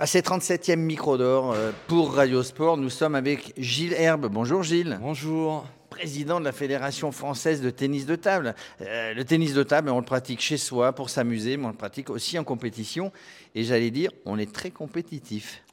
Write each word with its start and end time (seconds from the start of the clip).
À 0.00 0.06
ces 0.06 0.20
37e 0.20 0.76
micro 0.76 1.18
d'or 1.18 1.50
euh, 1.50 1.72
pour 1.88 2.14
Radio 2.14 2.44
Sport, 2.44 2.76
nous 2.76 2.88
sommes 2.88 3.16
avec 3.16 3.52
Gilles 3.58 3.94
Herbe. 3.94 4.28
Bonjour 4.30 4.62
Gilles. 4.62 4.96
Bonjour. 5.02 5.66
Président 5.90 6.38
de 6.38 6.44
la 6.44 6.52
Fédération 6.52 7.10
française 7.10 7.60
de 7.60 7.70
tennis 7.70 8.06
de 8.06 8.14
table. 8.14 8.54
Euh, 8.80 9.12
le 9.12 9.24
tennis 9.24 9.54
de 9.54 9.64
table, 9.64 9.90
on 9.90 9.98
le 9.98 10.04
pratique 10.04 10.40
chez 10.40 10.56
soi 10.56 10.92
pour 10.92 11.10
s'amuser, 11.10 11.56
mais 11.56 11.64
on 11.64 11.70
le 11.70 11.74
pratique 11.74 12.10
aussi 12.10 12.38
en 12.38 12.44
compétition. 12.44 13.10
Et 13.56 13.64
j'allais 13.64 13.90
dire, 13.90 14.12
on 14.24 14.38
est 14.38 14.52
très 14.52 14.70
compétitif 14.70 15.64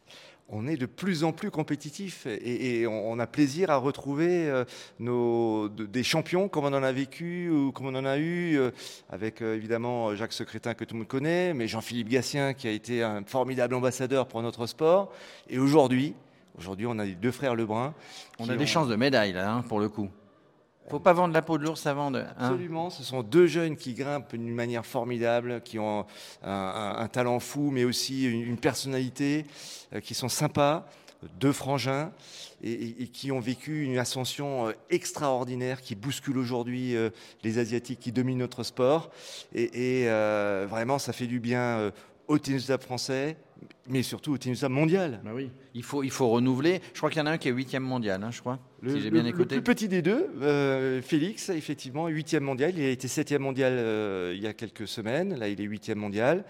on 0.49 0.67
est 0.67 0.77
de 0.77 0.85
plus 0.85 1.23
en 1.23 1.31
plus 1.31 1.49
compétitif 1.49 2.27
et, 2.27 2.85
on, 2.87 3.17
a 3.19 3.27
plaisir 3.27 3.69
à 3.71 3.77
retrouver 3.77 4.47
euh, 4.47 4.63
nos, 4.99 5.69
des 5.69 6.03
champions 6.03 6.49
comme 6.49 6.65
on 6.65 6.73
en 6.73 6.83
a 6.83 6.91
vécu 6.91 7.49
ou 7.49 7.71
comme 7.71 7.87
on 7.87 7.95
en 7.95 8.05
a 8.05 8.17
eu 8.17 8.57
euh, 8.57 8.71
avec 9.09 9.41
euh, 9.41 9.55
évidemment 9.55 10.15
Jacques 10.15 10.33
Secrétin 10.33 10.73
que 10.73 10.85
tout 10.85 10.93
le 10.93 10.99
monde 10.99 11.07
connaît, 11.07 11.53
mais 11.53 11.67
Jean-Philippe 11.67 12.09
Gatien 12.09 12.53
qui 12.53 12.67
a 12.67 12.71
été 12.71 13.01
un 13.01 13.23
formidable 13.25 13.73
ambassadeur 13.73 14.27
pour 14.27 14.41
notre 14.41 14.67
sport. 14.67 15.11
Et 15.49 15.57
aujourd'hui, 15.57 16.13
aujourd'hui 16.57 16.85
on 16.85 16.99
a 16.99 17.05
les 17.05 17.15
deux 17.15 17.31
frères 17.31 17.55
Lebrun. 17.55 17.93
On 18.39 18.49
a 18.49 18.55
des 18.55 18.67
chances 18.67 18.87
de 18.87 18.95
médaille 18.95 19.33
là, 19.33 19.51
hein, 19.51 19.61
pour 19.63 19.79
le 19.79 19.89
coup 19.89 20.09
faut 20.89 20.99
pas 20.99 21.13
vendre 21.13 21.33
la 21.33 21.41
peau 21.41 21.57
de 21.57 21.63
l'ours 21.63 21.85
avant 21.85 22.11
de. 22.11 22.19
Hein. 22.19 22.33
Absolument, 22.37 22.89
ce 22.89 23.03
sont 23.03 23.23
deux 23.23 23.47
jeunes 23.47 23.75
qui 23.75 23.93
grimpent 23.93 24.35
d'une 24.35 24.53
manière 24.53 24.85
formidable, 24.85 25.61
qui 25.63 25.79
ont 25.79 26.05
un, 26.43 27.07
talent 27.11 27.39
fou, 27.39 27.71
mais 27.71 27.83
aussi 27.83 28.25
une, 28.25 28.57
personnalité, 28.57 29.45
euh, 29.93 29.99
qui 29.99 30.13
sont 30.13 30.29
sympas, 30.29 30.87
deux 31.39 31.51
frangins, 31.51 32.11
et, 32.63 33.07
qui 33.07 33.31
ont 33.31 33.39
vécu 33.39 33.83
une 33.83 33.97
ascension 33.97 34.67
euh, 34.67 34.71
extraordinaire, 34.89 35.81
qui 35.81 35.95
bouscule 35.95 36.37
aujourd'hui 36.37 36.95
euh, 36.95 37.09
les 37.43 37.57
Asiatiques 37.57 37.99
qui 37.99 38.11
dominent 38.11 38.39
notre 38.39 38.63
sport. 38.63 39.11
Et, 39.53 40.05
vraiment, 40.05 40.99
ça 40.99 41.13
fait 41.13 41.27
du 41.27 41.39
bien 41.39 41.91
au 42.27 42.37
tennis 42.37 42.71
français, 42.77 43.37
mais 43.87 44.03
surtout 44.03 44.33
au 44.33 44.37
tennis 44.37 44.63
mondial. 44.63 45.21
Bah 45.23 45.31
oui. 45.33 45.49
il, 45.73 45.83
faut, 45.83 46.03
il 46.03 46.11
faut 46.11 46.29
renouveler. 46.29 46.81
Je 46.93 46.97
crois 46.99 47.09
qu'il 47.09 47.19
y 47.19 47.21
en 47.21 47.25
a 47.25 47.31
un 47.31 47.37
qui 47.37 47.49
est 47.49 47.51
huitième 47.51 47.83
mondial, 47.83 48.23
hein, 48.23 48.31
je 48.31 48.39
crois, 48.39 48.59
le, 48.81 48.95
si 48.95 49.01
j'ai 49.01 49.11
bien 49.11 49.25
écouté. 49.25 49.55
Le 49.55 49.61
plus 49.61 49.75
petit 49.75 49.87
des 49.87 50.01
deux, 50.01 50.29
euh, 50.41 51.01
Félix, 51.01 51.49
effectivement, 51.49 52.07
huitième 52.07 52.43
mondial. 52.43 52.73
Il 52.77 52.83
a 52.83 52.89
été 52.89 53.07
septième 53.07 53.41
mondial 53.41 53.73
euh, 53.75 54.33
il 54.35 54.41
y 54.41 54.47
a 54.47 54.53
quelques 54.53 54.87
semaines. 54.87 55.37
Là, 55.37 55.47
il 55.47 55.59
est 55.59 55.65
huitième 55.65 55.99
mondial. 55.99 56.45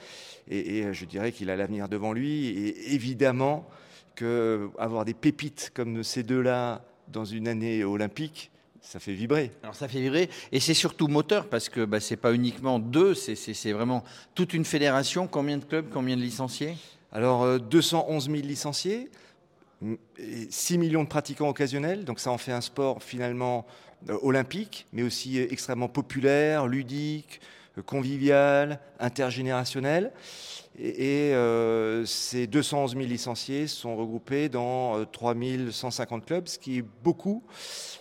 Et, 0.48 0.78
et, 0.78 0.86
euh, 0.86 0.94
je 0.94 1.06
dirais 1.06 1.31
qu'il 1.31 1.50
a 1.50 1.56
l'avenir 1.56 1.89
devant 1.89 2.14
lui. 2.14 2.48
Et 2.48 2.94
évidemment 2.94 3.67
qu'avoir 4.16 5.06
des 5.06 5.14
pépites 5.14 5.72
comme 5.73 6.04
ces 6.04 6.23
deux-là 6.23 6.86
dans 7.08 7.26
une 7.26 7.48
année 7.48 7.84
olympique, 7.84 8.52
ça 8.82 9.00
fait 9.00 9.14
vibrer. 9.14 9.52
Alors 9.64 9.76
ça 9.76 9.88
fait 9.88 10.00
vibrer, 10.00 10.30
et 10.52 10.59
c'est 10.59 10.73
surtout 10.73 11.08
moteur, 11.08 11.48
parce 11.50 11.70
que 11.70 11.86
bah, 11.86 12.00
ce 12.00 12.14
n'est 12.14 12.17
pas 12.17 12.34
uniquement 12.34 12.80
deux, 12.80 13.14
c'est 13.16 13.72
vraiment 13.72 14.04
toute 14.36 14.54
une 14.54 14.64
fédération. 14.64 15.28
Combien 15.28 15.58
de 15.58 15.66
clubs, 15.66 15.88
combien 15.92 16.16
de 16.16 16.22
licenciés? 16.22 16.76
Alors 17.16 17.61
211 17.61 18.27
euh, 18.27 18.31
000 18.33 18.45
licenciés, 18.45 19.09
6 20.49 20.77
millions 20.77 21.05
de 21.05 21.08
pratiquants 21.08 21.47
occasionnels, 21.47 22.03
donc 22.03 22.19
ça 22.19 22.30
en 22.30 22.38
fait 22.38 22.52
un 22.52 22.59
sport 22.59 23.02
finalement 23.02 23.66
euh, 24.09 24.17
olympique, 24.21 24.85
mais 24.91 25.02
aussi 25.02 25.39
euh, 25.39 25.47
extrêmement 25.49 25.88
populaire, 25.88 26.67
ludique, 26.67 27.39
convivial, 27.86 28.81
intergénérationnel. 28.99 30.11
Et, 30.78 31.34
euh, 31.34 32.06
ces 32.06 32.48
211 32.48 32.94
000 32.94 33.06
licenciés 33.06 33.68
sont 33.68 33.95
regroupés 33.95 34.50
dans 34.50 35.00
euh, 35.00 35.06
3150 35.06 36.26
clubs, 36.26 36.48
ce 36.48 36.59
qui 36.59 36.80
est 36.80 36.86
beaucoup. 37.04 37.44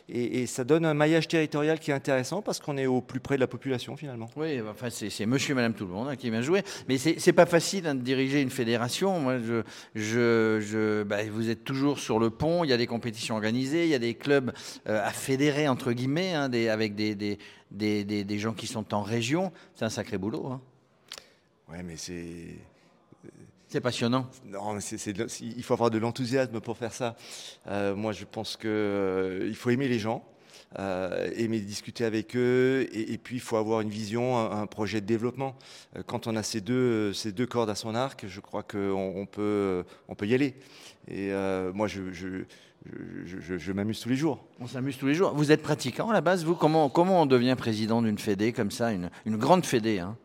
Et, 0.08 0.47
ça 0.47 0.64
donne 0.64 0.84
un 0.84 0.92
maillage 0.92 1.28
territorial 1.28 1.78
qui 1.78 1.91
est 1.91 1.94
intéressant 1.94 2.42
parce 2.42 2.61
qu'on 2.61 2.77
est 2.77 2.86
au 2.86 3.00
plus 3.00 3.20
près 3.20 3.36
de 3.36 3.41
la 3.41 3.47
population 3.47 3.97
finalement. 3.97 4.28
Oui, 4.36 4.61
enfin, 4.69 4.89
c'est 4.91 5.25
monsieur 5.25 5.53
et 5.53 5.55
madame 5.55 5.72
tout 5.72 5.86
le 5.86 5.92
monde 5.92 6.08
hein, 6.08 6.16
qui 6.16 6.31
vient 6.31 6.42
jouer. 6.42 6.62
Mais 6.89 6.98
c'est 6.98 7.33
pas 7.33 7.47
facile 7.47 7.86
hein, 7.86 7.94
de 7.94 8.03
diriger 8.03 8.42
une 8.42 8.50
fédération. 8.50 9.19
Moi, 9.19 9.38
je, 9.38 9.62
je, 9.94 10.61
je 10.61 11.03
bah, 11.05 11.19
vous 11.31 11.48
êtes 11.48 11.64
toujours 11.64 11.98
sur 11.98 12.19
le 12.19 12.28
pont, 12.28 12.64
il 12.64 12.70
y 12.70 12.72
a 12.72 12.77
des 12.77 12.86
compétitions 12.86 13.36
organisées, 13.36 13.84
il 13.84 13.91
y 13.91 13.94
a 13.94 13.98
des 13.98 14.14
clubs 14.14 14.53
euh, 14.88 15.03
à 15.03 15.11
fédérer, 15.11 15.69
entre 15.69 15.92
guillemets, 15.92 16.34
hein, 16.34 16.48
des, 16.50 16.69
avec 16.69 16.94
des, 16.94 17.14
des, 17.71 18.38
gens 18.38 18.53
qui 18.53 18.66
sont 18.66 18.93
en 18.93 19.03
région. 19.03 19.53
C'est 19.75 19.87
un 19.87 19.91
sacré 19.91 20.19
boulot. 20.19 20.60
Ouais, 21.71 21.82
mais 21.82 21.97
c'est. 21.97 22.59
C'est 23.74 23.80
passionnant. 23.80 24.28
Non, 24.44 24.78
il 25.40 25.62
faut 25.64 25.74
avoir 25.74 25.90
de 25.90 25.98
l'enthousiasme 25.98 26.60
pour 26.60 26.76
faire 26.76 26.92
ça. 26.92 27.16
Euh, 27.66 27.96
moi, 27.96 28.12
je 28.12 28.24
pense 28.24 28.56
qu'il 28.56 28.70
euh, 28.70 29.52
faut 29.54 29.70
aimer 29.70 29.88
les 29.88 29.98
gens, 29.98 30.24
euh, 30.78 31.28
aimer 31.34 31.58
discuter 31.58 32.04
avec 32.04 32.36
eux, 32.36 32.86
et, 32.92 33.18
puis 33.18 33.34
il 33.34 33.40
faut 33.40 33.56
avoir 33.56 33.80
une 33.80 33.88
vision, 33.88 34.38
un, 34.38 34.68
projet 34.68 35.00
de 35.00 35.06
développement. 35.06 35.56
quand 36.06 36.28
on 36.28 36.36
a 36.36 36.44
ces 36.44 36.60
deux, 36.60 37.12
ces 37.14 37.32
deux 37.32 37.46
cordes 37.46 37.68
à 37.68 37.74
son 37.74 37.96
arc, 37.96 38.26
je 38.28 38.38
crois 38.38 38.62
qu'on 38.62 39.26
peut, 39.28 39.82
on 40.06 40.14
peut 40.14 40.28
y 40.28 40.34
aller. 40.34 40.54
Et 41.08 41.32
moi, 41.74 41.88
je, 41.88 42.12
je, 42.12 43.72
m'amuse 43.72 43.98
tous 43.98 44.08
les 44.08 44.14
jours. 44.14 44.46
On 44.60 44.68
s'amuse 44.68 44.96
tous 44.98 45.08
les 45.08 45.14
jours. 45.14 45.32
Vous 45.34 45.50
êtes 45.50 45.62
pratiquant 45.62 46.10
à 46.10 46.12
la 46.12 46.20
base, 46.20 46.44
vous? 46.44 46.54
Comment, 46.54 46.88
comment 46.91 47.22
on 47.22 47.26
devient 47.26 47.56
président 47.58 48.02
d'une 48.02 48.18
fédé 48.18 48.52
comme 48.52 48.70
ça, 48.70 48.92
une, 48.92 49.10
une 49.26 49.36
grande 49.36 49.66
fédé 49.66 49.98
hein? 49.98 50.16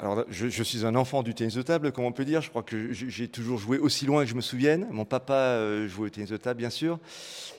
Alors, 0.00 0.24
je, 0.30 0.62
suis 0.62 0.86
un 0.86 0.94
enfant 0.94 1.24
du 1.24 1.34
tennis 1.34 1.54
de 1.54 1.62
table, 1.62 1.90
comme 1.90 2.04
on 2.04 2.12
peut 2.12 2.24
dire. 2.24 2.40
Je 2.40 2.50
crois 2.50 2.62
que 2.62 2.92
j'ai 2.92 3.26
toujours 3.26 3.58
joué 3.58 3.78
aussi 3.78 4.06
loin 4.06 4.22
que 4.22 4.30
je 4.30 4.36
me 4.36 4.40
souvienne. 4.40 4.86
Mon 4.92 5.04
papa 5.04 5.34
euh, 5.34 5.88
jouait 5.88 6.06
au 6.06 6.08
tennis 6.08 6.30
de 6.30 6.36
table, 6.36 6.58
bien 6.58 6.70
sûr. 6.70 7.00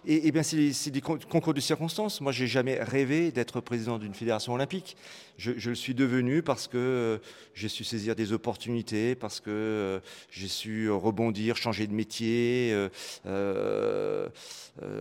Et, 0.05 0.31
bien, 0.31 0.41
c'est 0.41 0.89
des 0.89 1.01
concours 1.01 1.53
de 1.53 1.59
circonstances. 1.59 2.21
Moi, 2.21 2.31
j'ai 2.31 2.47
jamais 2.47 2.81
rêvé 2.81 3.33
d'être 3.33 3.59
président 3.59 3.99
d'une 3.99 4.13
fédération 4.13 4.53
olympique. 4.53 4.95
Je, 5.37 5.51
le 5.51 5.75
suis 5.75 5.93
devenu 5.93 6.41
parce 6.41 6.69
que 6.69 6.77
euh, 6.77 7.17
j'ai 7.53 7.67
su 7.67 7.83
saisir 7.83 8.15
des 8.15 8.31
opportunités, 8.31 9.15
parce 9.15 9.41
que 9.41 9.49
euh, 9.49 9.99
j'ai 10.31 10.47
su 10.47 10.89
rebondir, 10.89 11.57
changer 11.57 11.87
de 11.87 11.93
métier, 11.93 12.73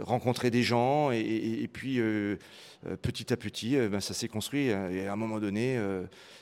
rencontrer 0.03 0.51
des 0.51 0.65
gens, 0.65 1.13
et, 1.13 1.71
puis 1.73 2.01
petit 3.01 3.33
à 3.33 3.37
petit, 3.37 3.77
ben, 3.77 4.01
ça 4.01 4.13
s'est 4.13 4.29
construit. 4.29 4.67
Et 4.67 5.07
à 5.07 5.13
un 5.13 5.17
moment 5.17 5.39
donné, 5.39 5.79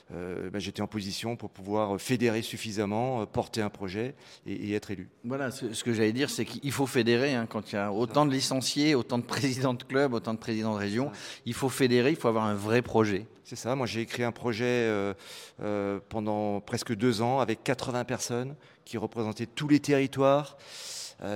ben, 0.09 0.59
j'étais 0.59 0.81
position 0.87 1.35
pour 1.35 1.49
pouvoir 1.49 1.99
fédérer 1.99 2.41
suffisamment, 2.41 3.21
euh, 3.21 3.25
porter 3.25 3.61
un 3.61 3.69
projet 3.69 4.15
et, 4.45 4.73
être 4.73 4.91
élu. 4.91 5.09
Voilà, 5.23 5.51
ce, 5.51 5.83
que 5.83 5.93
j'allais 5.93 6.13
dire, 6.13 6.29
c'est 6.29 6.45
qu'il 6.45 6.71
faut 6.71 6.87
fédérer. 6.87 7.35
Hein, 7.35 7.45
quand 7.47 7.71
il 7.71 7.75
y 7.75 7.77
a 7.77 7.91
autant 7.91 8.25
de 8.25 8.31
licenciés, 8.31 8.95
autant 8.95 9.17
de 9.17 9.23
présidents 9.23 9.73
de 9.73 9.83
clubs, 9.83 10.13
autant 10.13 10.33
de 10.33 10.39
présidents 10.39 10.73
de 10.73 10.79
région, 10.79 11.11
il 11.45 11.53
faut 11.53 11.69
fédérer, 11.69 12.11
il 12.11 12.15
faut 12.15 12.27
avoir 12.27 12.45
un 12.45 12.55
vrai 12.55 12.81
projet. 12.81 13.25
C'est 13.47 13.55
ça, 13.55 13.77
moi 13.77 13.87
j'ai 13.87 14.01
écrit 14.01 14.23
un 14.23 14.33
projet 14.33 14.65
euh, 14.65 15.13
euh, 15.61 16.01
pendant 16.09 16.59
presque 16.59 16.93
deux 16.93 17.21
ans 17.21 17.39
avec 17.39 17.63
80 17.63 18.03
personnes 18.03 18.57
qui 18.83 18.97
représentaient 18.97 19.45
tous 19.45 19.69
les 19.69 19.79
territoires. 19.79 20.57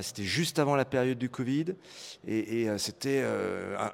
c'était 0.01 0.25
juste 0.25 0.59
avant 0.59 0.75
la 0.75 0.83
période 0.83 1.17
du 1.17 1.29
Covid 1.29 1.67
et, 2.27 2.67
c'était 2.77 3.23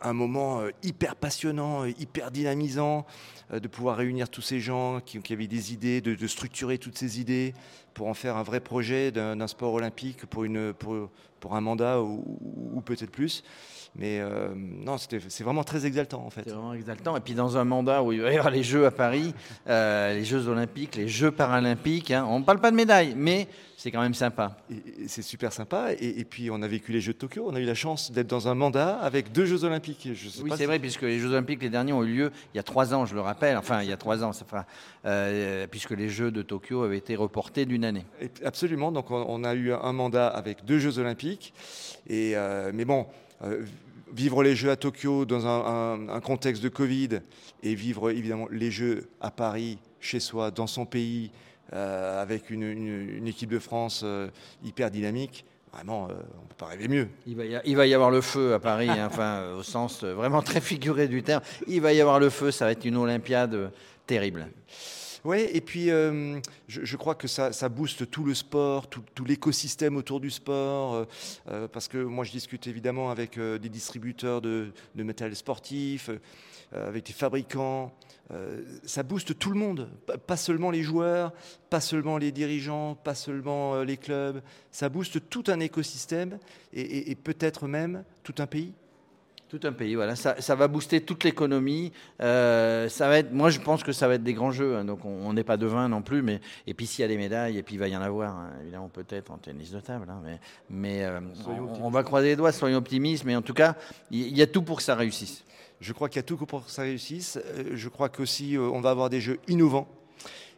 un, 0.01 0.13
moment 0.13 0.63
hyper 0.81 1.15
passionnant, 1.15 1.85
hyper 1.85 2.31
dynamisant. 2.31 3.05
Euh, 3.53 3.61
de 3.61 3.67
pouvoir 3.69 3.95
réunir 3.95 4.27
tous 4.27 4.41
ces 4.41 4.59
gens 4.59 4.99
qui, 4.99 5.21
avaient 5.31 5.47
des 5.47 5.71
idées, 5.71 6.01
de, 6.01 6.27
structurer 6.27 6.77
toutes 6.77 6.97
ces 6.97 7.21
idées 7.21 7.53
pour 7.93 8.07
en 8.07 8.13
faire 8.13 8.35
un 8.35 8.43
vrai 8.43 8.59
projet 8.59 9.11
d'un 9.11 9.47
sport 9.47 9.73
olympique 9.73 10.25
pour, 10.25 10.43
une, 10.43 10.73
pour, 10.73 11.09
pour 11.39 11.55
un 11.55 11.61
mandat 11.61 12.01
ou, 12.01 12.81
peut-être 12.85 13.11
plus. 13.11 13.43
Mais 13.95 14.19
euh, 14.19 14.53
non, 14.55 14.97
c'est 14.97 15.43
vraiment 15.43 15.63
très 15.63 15.85
exaltant 15.85 16.25
en 16.25 16.29
fait. 16.29 16.43
C'est 16.43 16.51
vraiment 16.51 16.73
exaltant. 16.73 17.15
Et 17.15 17.21
puis 17.21 17.33
dans 17.35 17.57
un 17.57 17.63
mandat 17.63 18.03
où 18.07 18.13
il 18.13 18.21
va 18.21 18.31
y 18.31 18.37
avoir 18.37 18.51
les 18.51 18.63
Jeux 18.63 18.85
à 18.85 18.91
Paris, 18.91 19.33
euh, 19.67 20.13
les 20.13 20.25
Jeux 20.25 20.47
olympiques, 20.47 20.95
les 20.95 21.07
Jeux 21.07 21.31
paralympiques, 21.31 22.11
hein, 22.11 22.25
on 22.27 22.39
ne 22.39 22.43
parle 22.43 22.59
pas 22.59 22.71
de 22.71 22.75
médailles, 22.75 23.13
mais 23.15 23.47
c'est 23.77 23.91
quand 23.91 24.01
même 24.01 24.15
sympa. 24.15 24.57
C'est 25.07 25.21
super 25.21 25.53
sympa. 25.53 25.89
Et, 25.99 26.25
puis 26.25 26.49
on 26.49 26.63
a 26.63 26.67
vécu 26.67 26.91
les 26.91 26.99
Jeux 26.99 27.13
de 27.13 27.19
Tokyo. 27.19 27.45
On 27.47 27.55
a 27.55 27.59
eu 27.59 27.65
la 27.65 27.75
chance 27.75 28.11
d'être 28.11 28.27
dans 28.27 28.47
un 28.47 28.55
mandat 28.55 28.97
avec 28.97 29.31
deux 29.31 29.45
Jeux 29.45 29.65
olympiques. 29.65 30.09
oui, 30.41 30.51
c'est 30.57 30.65
vrai, 30.65 30.79
puisque 30.79 31.03
les 31.03 31.19
Jeux 31.19 31.29
olympiques, 31.29 31.61
les 31.61 31.69
derniers, 31.69 31.93
ont 31.93 32.03
eu 32.03 32.13
lieu 32.13 32.31
il 32.53 32.57
y 32.57 32.59
a 32.59 32.63
trois 32.63 32.95
ans, 32.95 33.05
je 33.05 33.13
le 33.13 33.21
rappelle. 33.21 33.55
Enfin, 33.55 33.83
il 33.83 33.89
y 33.89 33.93
a 33.93 33.97
trois 33.97 34.23
ans, 34.23 34.33
ça 34.33 34.45
fera, 34.45 34.65
euh, 35.05 35.67
puisque 35.67 35.91
les 35.91 36.09
Jeux 36.09 36.31
de 36.31 36.41
Tokyo 36.41 36.81
avaient 36.81 36.97
été 36.97 37.15
reportés 37.15 37.67
d'une 37.67 37.85
année. 37.85 38.05
absolument. 38.43 38.91
Donc 38.91 39.11
on, 39.11 39.43
a 39.43 39.53
eu 39.53 39.71
un 39.71 39.93
mandat 39.93 40.27
avec 40.27 40.65
deux 40.65 40.79
Jeux 40.79 40.97
olympiques. 40.97 41.53
Et, 42.07 42.35
euh, 42.35 42.71
mais 42.73 42.83
bon. 42.83 43.05
Euh, 43.43 43.63
vivre 44.13 44.43
les 44.43 44.55
Jeux 44.55 44.71
à 44.71 44.75
Tokyo 44.75 45.25
dans 45.25 45.47
un, 45.47 46.19
contexte 46.21 46.63
de 46.63 46.69
Covid 46.69 47.19
et 47.63 47.75
vivre 47.75 48.09
évidemment 48.11 48.47
les 48.51 48.71
Jeux 48.71 49.09
à 49.21 49.31
Paris, 49.31 49.77
chez 49.99 50.19
soi, 50.19 50.51
dans 50.51 50.67
son 50.67 50.85
pays, 50.85 51.31
euh, 51.73 52.21
avec 52.21 52.49
une, 52.49 53.27
équipe 53.27 53.49
de 53.49 53.59
France 53.59 54.01
euh, 54.03 54.29
hyper 54.63 54.91
dynamique. 54.91 55.45
Vraiment, 55.73 56.05
euh, 56.05 56.13
on 56.39 56.43
ne 56.43 56.47
peut 56.47 56.55
pas 56.57 56.67
rêver 56.67 56.87
mieux. 56.87 57.07
Il 57.25 57.75
va, 57.75 57.85
y 57.85 57.93
avoir 57.93 58.09
le 58.09 58.21
feu 58.21 58.53
à 58.53 58.59
Paris, 58.59 58.89
hein, 58.89 59.07
enfin, 59.11 59.53
au 59.57 59.63
sens 59.63 60.03
vraiment 60.03 60.41
très 60.41 60.61
figuré 60.61 61.07
du 61.07 61.23
terme. 61.23 61.41
Il 61.67 61.81
va 61.81 61.93
y 61.93 62.01
avoir 62.01 62.19
le 62.19 62.29
feu, 62.29 62.51
ça 62.51 62.65
va 62.65 62.71
être 62.71 62.85
une 62.85 62.95
Olympiade 62.95 63.71
terrible. 64.05 64.47
Oui, 65.27 65.45
et 65.51 65.59
puis 65.59 65.87
je, 65.87 66.39
je, 66.67 66.95
crois 66.95 67.13
que 67.13 67.27
ça, 67.27 67.51
booste 67.67 68.09
tout 68.09 68.23
le 68.23 68.33
sport, 68.33 68.87
tout, 68.87 69.03
l'écosystème 69.25 69.97
autour 69.97 70.21
du 70.21 70.31
sport, 70.31 71.05
parce 71.73 71.89
que 71.89 71.97
moi 71.97 72.23
je 72.23 72.31
discute 72.31 72.65
évidemment 72.65 73.11
avec 73.11 73.37
des 73.37 73.67
distributeurs 73.67 74.39
de, 74.39 74.71
matériel 74.95 75.35
sportif, 75.35 76.09
avec 76.71 77.07
des 77.07 77.11
fabricants. 77.11 77.91
ça 78.85 79.03
booste 79.03 79.37
tout 79.37 79.51
le 79.51 79.59
monde, 79.59 79.89
pas 80.27 80.37
seulement 80.37 80.71
les 80.71 80.81
joueurs, 80.81 81.33
pas 81.69 81.81
seulement 81.81 82.17
les 82.17 82.31
dirigeants, 82.31 82.95
pas 82.95 83.13
seulement 83.13 83.83
les 83.83 83.97
clubs. 83.97 84.41
Ça 84.71 84.87
booste 84.87 85.29
tout 85.29 85.43
un 85.47 85.59
écosystème 85.59 86.39
et 86.71 87.15
peut-être 87.15 87.67
même 87.67 88.05
tout 88.23 88.35
un 88.37 88.47
pays. 88.47 88.71
Tout 89.49 89.61
un 89.63 89.71
pays, 89.71 89.95
voilà. 89.95 90.17
Ça, 90.17 90.41
ça 90.41 90.55
va 90.55 90.67
booster 90.67 90.99
toute 90.99 91.23
l'économie. 91.23 91.93
Euh, 92.21 92.89
ça 92.89 93.07
va 93.07 93.19
être, 93.19 93.31
moi, 93.31 93.49
je 93.49 93.61
pense 93.61 93.81
que 93.81 93.93
ça 93.93 94.05
va 94.09 94.15
être 94.15 94.23
des 94.23 94.33
grands 94.33 94.51
jeux. 94.51 94.75
Hein. 94.75 94.83
donc, 94.83 95.05
on 95.05 95.31
n'est 95.31 95.45
pas 95.45 95.55
devin 95.55 95.87
non 95.87 96.01
plus, 96.01 96.21
mais 96.21 96.41
et 96.65 96.73
puis 96.73 96.85
s'il 96.85 97.01
y 97.03 97.05
a 97.05 97.07
des 97.07 97.15
médailles, 97.15 97.57
et 97.57 97.63
puis 97.63 97.75
il 97.75 97.77
va 97.77 97.87
y 97.87 97.95
en 97.95 98.01
avoir, 98.01 98.35
hein, 98.35 98.49
évidemment, 98.61 98.89
peut-être 98.89 99.31
en 99.31 99.37
tennis 99.37 99.71
de 99.71 99.79
table. 99.79 100.07
Hein, 100.09 100.21
mais 100.21 100.39
mais 100.69 101.05
euh, 101.05 101.21
on, 101.81 101.89
va 101.89 102.03
croiser 102.03 102.27
les 102.27 102.35
doigts, 102.35 102.51
soyons 102.51 102.77
optimistes. 102.77 103.23
Mais 103.23 103.37
en 103.37 103.41
tout 103.41 103.53
cas, 103.53 103.75
il 104.11 104.37
y, 104.37 104.41
a 104.41 104.47
tout 104.47 104.63
pour 104.63 104.77
que 104.77 104.83
ça 104.83 104.95
réussisse. 104.95 105.45
Je 105.79 105.93
crois 105.93 106.09
qu'il 106.09 106.17
y 106.17 106.19
a 106.19 106.23
tout 106.23 106.35
pour 106.35 106.65
que 106.65 106.71
ça 106.71 106.81
réussisse. 106.81 107.37
Euh, 107.37 107.71
je 107.73 107.87
crois 107.87 108.09
qu'aussi, 108.09 108.57
on 108.59 108.81
va 108.81 108.89
avoir 108.89 109.09
des 109.09 109.21
jeux 109.21 109.39
innovants. 109.47 109.87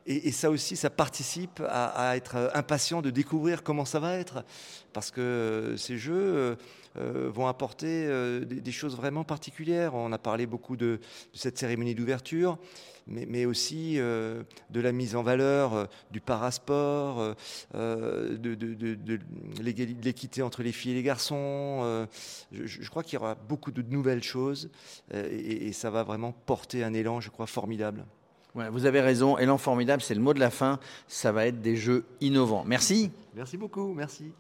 Et, 0.10 0.32
ça 0.32 0.50
aussi, 0.50 0.76
ça 0.76 0.90
participe 0.90 1.62
à, 1.70 2.18
être 2.18 2.52
impatient 2.56 3.04
de 3.04 3.12
découvrir 3.12 3.62
comment 3.62 3.86
ça 3.86 4.00
va 4.00 4.16
être. 4.16 4.44
Parce 4.92 5.12
que 5.12 5.76
ces 5.78 6.00
jeux 6.00 6.58
euh, 6.98 7.30
vont 7.32 7.46
apporter 7.46 8.08
euh, 8.08 8.44
des, 8.44 8.72
choses 8.72 8.96
vraiment 8.96 9.24
particulières. 9.24 9.94
On 9.94 10.12
a 10.12 10.18
parlé 10.18 10.48
beaucoup 10.48 10.76
de, 10.76 11.00
cette 11.32 11.60
cérémonie 11.60 11.94
d'ouverture, 11.94 12.58
mais, 13.06 13.46
aussi 13.46 14.00
euh, 14.00 14.42
de 14.72 14.82
la 14.82 14.92
mise 14.92 15.16
en 15.16 15.22
valeur 15.22 15.88
du 16.10 16.22
parasport, 16.22 17.36
de, 17.76 19.20
l'équité 19.62 20.42
entre 20.42 20.64
les 20.64 20.72
filles 20.72 20.94
et 20.94 20.96
les 20.96 21.04
garçons. 21.04 22.08
Je, 22.52 22.90
crois 22.90 23.04
qu'il 23.04 23.14
y 23.14 23.18
aura 23.18 23.36
beaucoup 23.36 23.72
de 23.72 23.84
nouvelles 23.84 24.24
choses 24.24 24.72
et 25.14 25.72
ça 25.72 25.92
va 25.92 26.02
vraiment 26.02 26.32
porter 26.32 26.84
un 26.84 26.96
élan, 26.96 27.22
je 27.22 27.30
crois, 27.30 27.46
formidable 27.46 28.06
vous 28.56 28.86
avez 28.86 29.02
raison, 29.02 29.38
élan 29.38 29.58
formidable, 29.58 30.02
c'est 30.02 30.16
le 30.16 30.22
mot 30.22 30.34
de 30.34 30.40
la 30.40 30.50
fin. 30.50 30.80
Ça 31.08 31.32
va 31.32 31.46
être 31.46 31.62
des 31.62 31.76
jeux 31.76 32.06
innovants. 32.22 32.64
Merci. 32.66 33.12
Merci 33.36 33.58
beaucoup, 33.58 33.94
merci. 33.94 34.32